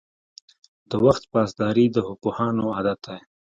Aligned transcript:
•د 0.89 0.91
وخت 1.05 1.23
پاسداري 1.33 1.85
د 1.91 1.97
پوهانو 2.21 2.65
عادت 2.75 2.99
دی. 3.07 3.19